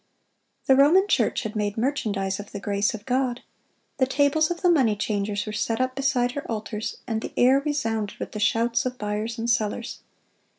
[0.65, 3.41] The Roman Church had made merchandise of the grace of God.
[3.97, 7.59] The tables of the money changers(168) were set up beside her altars, and the air
[7.63, 9.99] resounded with the shouts of buyers and sellers.